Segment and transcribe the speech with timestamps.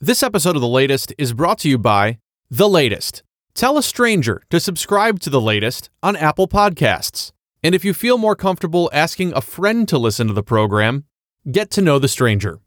[0.00, 3.24] This episode of The Latest is brought to you by The Latest.
[3.52, 7.32] Tell a stranger to subscribe to The Latest on Apple Podcasts.
[7.64, 11.02] And if you feel more comfortable asking a friend to listen to the program,
[11.50, 12.60] get to know the stranger.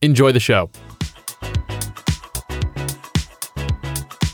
[0.00, 0.70] Enjoy the show.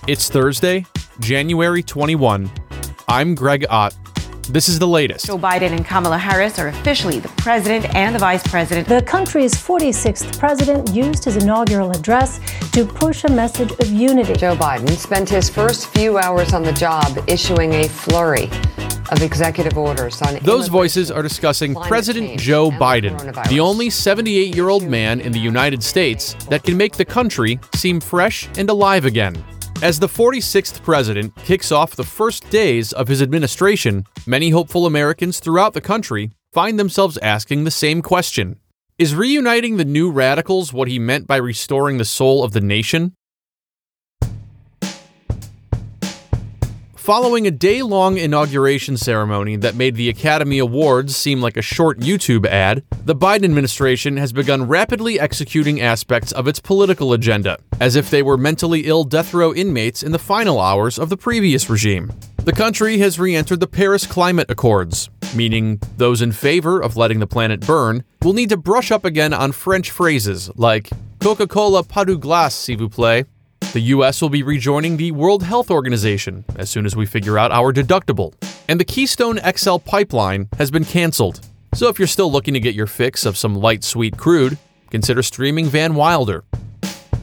[0.07, 0.87] It's Thursday,
[1.19, 2.49] January 21.
[3.09, 3.97] I'm Greg Ott.
[4.53, 5.27] This is the latest.
[5.27, 8.89] Joe Biden and Kamala Harris are officially the president and the vice president.
[8.89, 12.41] The country's 46th president used his inaugural address
[12.73, 14.35] to push a message of unity.
[14.35, 18.51] Joe Biden spent his first few hours on the job issuing a flurry
[19.13, 24.69] of executive orders on Those voices are discussing President Joe Biden, the only 78 year
[24.69, 29.05] old man in the United States that can make the country seem fresh and alive
[29.05, 29.45] again.
[29.83, 35.41] As the 46th president kicks off the first days of his administration, many hopeful Americans
[35.41, 38.61] throughout the country find themselves asking the same question
[38.99, 43.15] Is reuniting the new radicals what he meant by restoring the soul of the nation?
[47.11, 51.99] Following a day long inauguration ceremony that made the Academy Awards seem like a short
[51.99, 57.97] YouTube ad, the Biden administration has begun rapidly executing aspects of its political agenda, as
[57.97, 61.69] if they were mentally ill death row inmates in the final hours of the previous
[61.69, 62.13] regime.
[62.45, 67.19] The country has re entered the Paris Climate Accords, meaning those in favor of letting
[67.19, 71.83] the planet burn will need to brush up again on French phrases like Coca Cola
[71.83, 73.27] pas du glace, s'il vous plaît,
[73.73, 77.53] the US will be rejoining the World Health Organization as soon as we figure out
[77.53, 78.35] our deductible.
[78.69, 81.41] And the Keystone XL pipeline has been canceled.
[81.75, 84.59] So if you're still looking to get your fix of some light sweet crude,
[84.91, 86.45] consider streaming Van Wilder.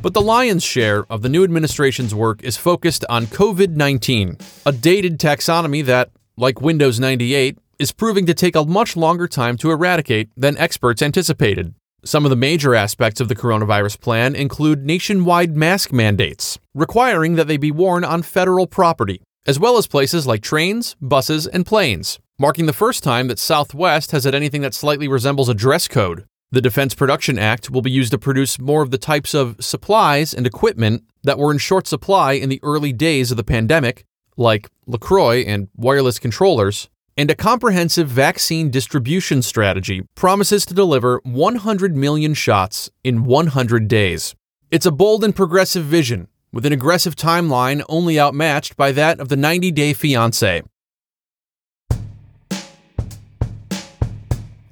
[0.01, 4.71] But the lion's share of the new administration's work is focused on COVID 19, a
[4.71, 9.71] dated taxonomy that, like Windows 98, is proving to take a much longer time to
[9.71, 11.75] eradicate than experts anticipated.
[12.07, 17.49] Some of the major aspects of the coronavirus plan include nationwide mask mandates, requiring that
[17.49, 22.17] they be worn on federal property, as well as places like trains, buses, and planes,
[22.39, 26.23] marking the first time that Southwest has had anything that slightly resembles a dress code.
[26.49, 30.33] The Defense Production Act will be used to produce more of the types of supplies
[30.33, 34.05] and equipment that were in short supply in the early days of the pandemic,
[34.37, 41.97] like LaCroix and wireless controllers, and a comprehensive vaccine distribution strategy promises to deliver 100
[41.97, 44.35] million shots in 100 days.
[44.69, 49.29] It's a bold and progressive vision, with an aggressive timeline only outmatched by that of
[49.29, 50.63] the 90 Day Fiancé.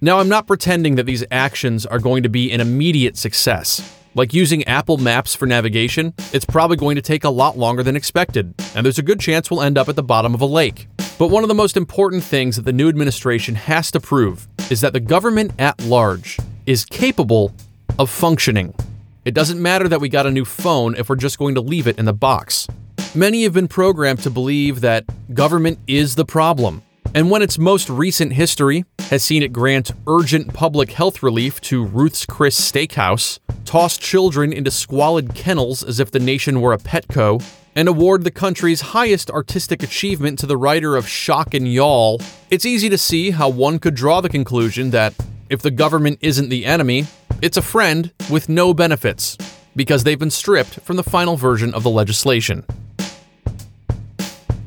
[0.02, 3.82] Now, I'm not pretending that these actions are going to be an immediate success.
[4.14, 7.96] Like using Apple Maps for navigation, it's probably going to take a lot longer than
[7.96, 10.88] expected, and there's a good chance we'll end up at the bottom of a lake.
[11.18, 14.82] But one of the most important things that the new administration has to prove is
[14.82, 17.54] that the government at large is capable
[17.98, 18.74] of functioning.
[19.24, 21.88] It doesn't matter that we got a new phone if we're just going to leave
[21.88, 22.68] it in the box.
[23.16, 26.84] Many have been programmed to believe that government is the problem,
[27.14, 31.86] and when its most recent history has seen it grant urgent public health relief to
[31.86, 37.42] Ruth's Chris Steakhouse, toss children into squalid kennels as if the nation were a Petco,
[37.76, 42.66] and award the country's highest artistic achievement to the writer of Shock and Y'all, it's
[42.66, 45.14] easy to see how one could draw the conclusion that
[45.50, 47.06] if the government isn't the enemy,
[47.42, 49.38] it's a friend with no benefits,
[49.76, 52.64] because they've been stripped from the final version of the legislation.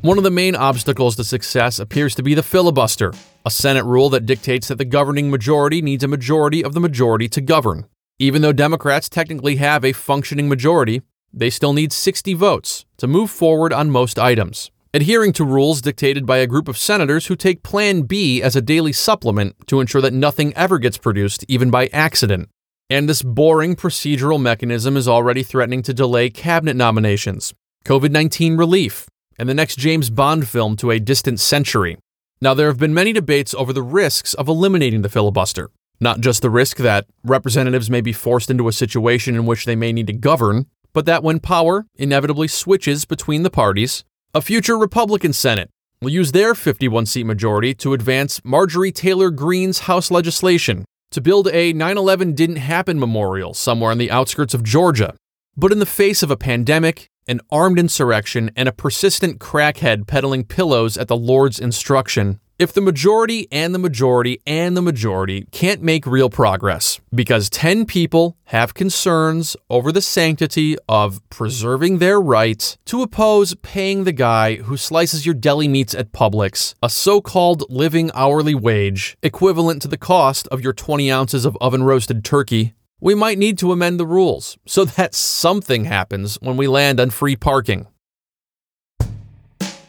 [0.03, 3.13] One of the main obstacles to success appears to be the filibuster,
[3.45, 7.29] a Senate rule that dictates that the governing majority needs a majority of the majority
[7.31, 7.87] to govern.
[8.19, 11.03] Even though Democrats technically have a functioning majority,
[11.33, 16.27] they still need 60 votes to move forward on most items, adhering to rules dictated
[16.27, 20.01] by a group of senators who take Plan B as a daily supplement to ensure
[20.01, 22.49] that nothing ever gets produced, even by accident.
[22.91, 27.53] And this boring procedural mechanism is already threatening to delay cabinet nominations,
[27.85, 29.07] COVID 19 relief,
[29.39, 31.99] and the next James Bond film to a distant century.
[32.41, 35.71] Now, there have been many debates over the risks of eliminating the filibuster.
[36.01, 39.75] Not just the risk that representatives may be forced into a situation in which they
[39.75, 40.67] may need to govern,
[40.99, 44.03] but that when power inevitably switches between the parties,
[44.35, 45.71] a future Republican Senate
[46.03, 51.47] will use their 51 seat majority to advance Marjorie Taylor Greene's House legislation to build
[51.53, 55.15] a 9 11 didn't happen memorial somewhere on the outskirts of Georgia.
[55.57, 60.43] But in the face of a pandemic, an armed insurrection, and a persistent crackhead peddling
[60.43, 65.81] pillows at the Lord's instruction, if the majority and the majority and the majority can't
[65.81, 72.77] make real progress because 10 people have concerns over the sanctity of preserving their right
[72.85, 77.63] to oppose paying the guy who slices your deli meats at Publix a so called
[77.71, 82.75] living hourly wage equivalent to the cost of your 20 ounces of oven roasted turkey,
[83.01, 87.11] we might need to amend the rules so that something happens when we land on
[87.11, 87.87] free parking.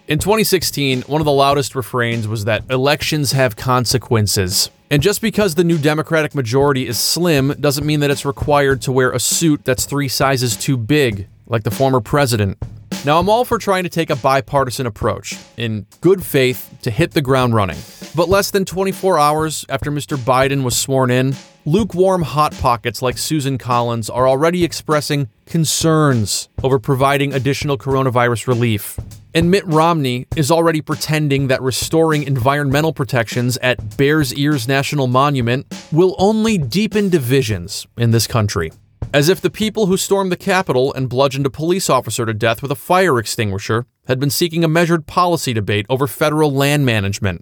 [0.10, 4.72] In 2016, one of the loudest refrains was that elections have consequences.
[4.90, 8.92] And just because the new Democratic majority is slim doesn't mean that it's required to
[8.92, 12.58] wear a suit that's three sizes too big, like the former president.
[13.06, 17.12] Now, I'm all for trying to take a bipartisan approach, in good faith, to hit
[17.12, 17.78] the ground running.
[18.16, 20.18] But less than 24 hours after Mr.
[20.18, 21.36] Biden was sworn in,
[21.66, 29.00] lukewarm hot pockets like Susan Collins are already expressing concerns over providing additional coronavirus relief.
[29.36, 35.68] And Mitt Romney is already pretending that restoring environmental protections at Bears Ears National Monument
[35.92, 38.72] will only deepen divisions in this country.
[39.14, 42.64] As if the people who stormed the Capitol and bludgeoned a police officer to death
[42.64, 47.40] with a fire extinguisher had been seeking a measured policy debate over federal land management.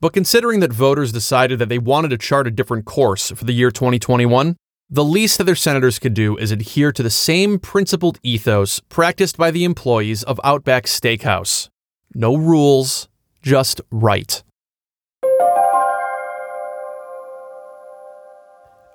[0.00, 3.52] But considering that voters decided that they wanted to chart a different course for the
[3.52, 4.56] year 2021,
[4.90, 9.36] the least that their senators could do is adhere to the same principled ethos practiced
[9.36, 11.68] by the employees of Outback Steakhouse
[12.14, 13.08] no rules,
[13.42, 14.42] just right.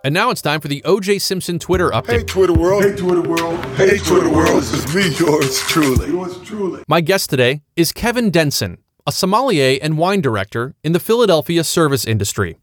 [0.06, 2.08] And now it's time for the OJ Simpson Twitter update.
[2.08, 2.84] Hey, Twitter world.
[2.84, 3.66] Hey, Twitter world.
[3.78, 4.62] Hey, Twitter world.
[4.62, 6.10] This is me, yours truly.
[6.10, 6.84] Yours truly.
[6.90, 12.04] My guest today is Kevin Denson, a sommelier and wine director in the Philadelphia service
[12.04, 12.58] industry.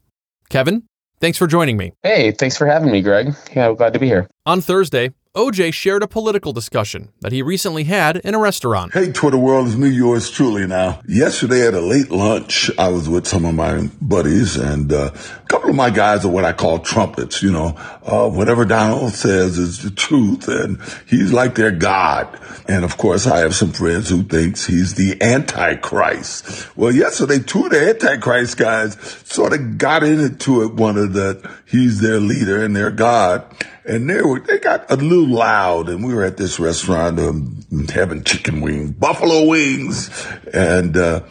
[0.49, 0.83] Kevin,
[1.21, 1.93] Thanks for joining me.
[2.01, 3.35] Hey, thanks for having me, Greg.
[3.55, 4.27] Yeah, glad to be here.
[4.47, 8.91] On Thursday, OJ shared a political discussion that he recently had in a restaurant.
[8.91, 10.99] Hey, Twitter world, it's me, yours truly now.
[11.07, 15.47] Yesterday at a late lunch, I was with some of my buddies and uh, a
[15.47, 17.77] couple of my guys are what I call trumpets, you know.
[18.03, 22.27] Uh, whatever Donald says is the truth and he's like their God.
[22.67, 26.75] And of course, I have some friends who thinks he's the Antichrist.
[26.75, 31.49] Well, yesterday, two of the Antichrist guys sort of got into it, one of that
[31.65, 33.45] he's their leader and their God.
[33.83, 37.65] And they were, they got a little loud and we were at this restaurant, um,
[37.93, 40.09] having chicken wings, buffalo wings.
[40.53, 41.23] And, uh,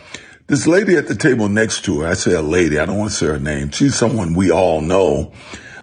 [0.49, 3.13] this lady at the table next to her, I say a lady, I don't want
[3.13, 3.71] to say her name.
[3.71, 5.33] She's someone we all know.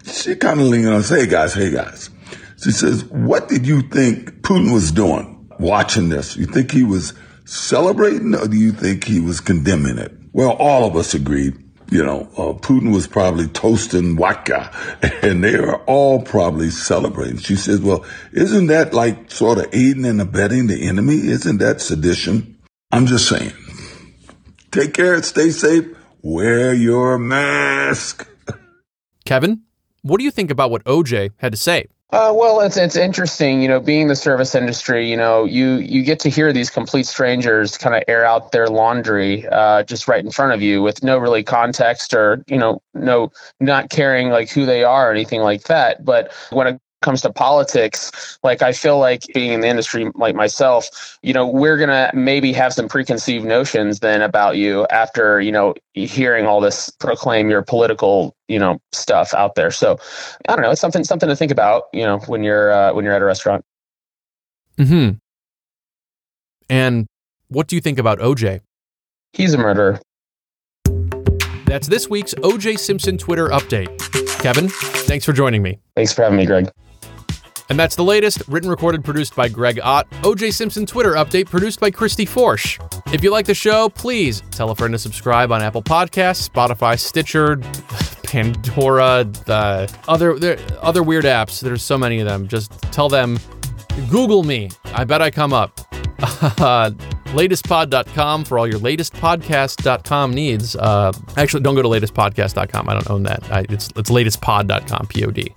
[0.04, 2.10] She kind of leaned on us, hey guys, hey guys.
[2.62, 6.36] She says, what did you think Putin was doing watching this?
[6.36, 7.14] You think he was
[7.46, 10.12] celebrating or do you think he was condemning it?
[10.32, 11.54] Well, all of us agreed
[11.90, 14.70] you know, uh, Putin was probably toasting vodka
[15.22, 17.38] and they are all probably celebrating.
[17.38, 21.16] She says, well, isn't that like sort of aiding and abetting the enemy?
[21.16, 22.58] Isn't that sedition?
[22.92, 23.52] I'm just saying.
[24.70, 25.86] Take care, stay safe,
[26.22, 28.28] wear your mask.
[29.24, 29.62] Kevin,
[30.02, 31.86] what do you think about what OJ had to say?
[32.10, 36.02] Uh, well, it's it's interesting, you know, being the service industry, you know, you you
[36.02, 40.24] get to hear these complete strangers kind of air out their laundry uh, just right
[40.24, 44.48] in front of you with no really context or you know no not caring like
[44.48, 46.02] who they are or anything like that.
[46.02, 50.34] But when it comes to politics, like I feel like being in the industry like
[50.34, 55.52] myself, you know, we're gonna maybe have some preconceived notions then about you after, you
[55.52, 59.70] know, hearing all this proclaim your political, you know, stuff out there.
[59.70, 59.98] So
[60.48, 63.04] I don't know, it's something something to think about, you know, when you're uh, when
[63.04, 63.64] you're at a restaurant.
[64.76, 65.10] Hmm.
[66.68, 67.06] And
[67.48, 68.60] what do you think about OJ?
[69.32, 70.00] He's a murderer.
[71.64, 73.88] That's this week's OJ Simpson Twitter update.
[74.40, 75.78] Kevin, thanks for joining me.
[75.96, 76.70] Thanks for having me, Greg.
[77.70, 80.08] And that's the latest, written, recorded, produced by Greg Ott.
[80.22, 82.78] OJ Simpson Twitter update produced by Christy Forsch.
[83.12, 86.98] If you like the show, please tell a friend to subscribe on Apple Podcasts, Spotify,
[86.98, 87.56] Stitcher,
[88.28, 91.60] Pandora, the other there, other weird apps.
[91.60, 92.46] There's so many of them.
[92.46, 93.38] Just tell them,
[94.10, 94.68] Google me.
[94.92, 95.74] I bet I come up.
[96.18, 100.76] latestpod.com for all your latestpodcast.com needs.
[100.76, 102.88] Uh, actually, don't go to latestpodcast.com.
[102.88, 103.50] I don't own that.
[103.50, 105.06] I, it's it's latestpod.com.
[105.06, 105.54] P-O-D.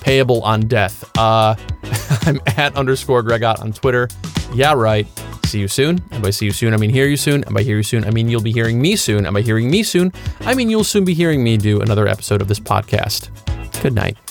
[0.00, 1.10] Payable on death.
[1.18, 1.56] Uh,
[2.26, 4.08] I'm at underscore Gregott on Twitter.
[4.52, 5.08] Yeah, right.
[5.54, 6.02] See you soon.
[6.10, 7.44] And by see you soon, I mean hear you soon.
[7.44, 9.24] And by hear you soon, I mean you'll be hearing me soon.
[9.24, 12.42] And by hearing me soon, I mean you'll soon be hearing me do another episode
[12.42, 13.30] of this podcast.
[13.80, 14.23] Good night.